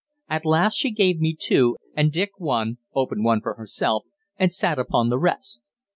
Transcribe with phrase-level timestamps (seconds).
[0.27, 5.09] At last she gave me two, and Dick one, opened one herself, and sat upon
[5.09, 5.61] the rest.